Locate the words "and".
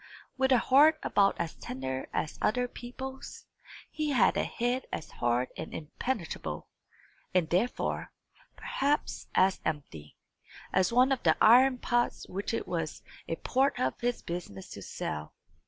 5.55-5.75, 7.35-7.47